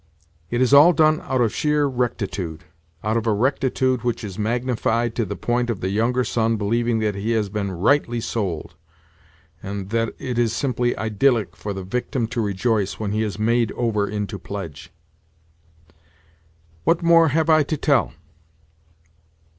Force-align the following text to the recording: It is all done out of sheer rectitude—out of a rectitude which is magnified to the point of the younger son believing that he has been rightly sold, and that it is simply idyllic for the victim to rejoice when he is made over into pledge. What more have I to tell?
It 0.49 0.61
is 0.63 0.73
all 0.73 0.93
done 0.93 1.21
out 1.25 1.41
of 1.41 1.53
sheer 1.53 1.85
rectitude—out 1.85 3.15
of 3.17 3.27
a 3.27 3.31
rectitude 3.33 4.01
which 4.03 4.23
is 4.23 4.39
magnified 4.39 5.13
to 5.13 5.25
the 5.25 5.35
point 5.35 5.69
of 5.69 5.79
the 5.79 5.91
younger 5.91 6.23
son 6.23 6.55
believing 6.57 6.97
that 7.01 7.13
he 7.13 7.33
has 7.33 7.49
been 7.49 7.71
rightly 7.71 8.19
sold, 8.19 8.73
and 9.61 9.91
that 9.91 10.15
it 10.17 10.39
is 10.39 10.55
simply 10.55 10.97
idyllic 10.97 11.55
for 11.55 11.71
the 11.71 11.83
victim 11.83 12.25
to 12.29 12.41
rejoice 12.41 12.99
when 12.99 13.11
he 13.11 13.21
is 13.21 13.37
made 13.37 13.71
over 13.73 14.09
into 14.09 14.39
pledge. 14.39 14.91
What 16.83 17.03
more 17.03 17.27
have 17.27 17.47
I 17.51 17.61
to 17.61 17.77
tell? 17.77 18.13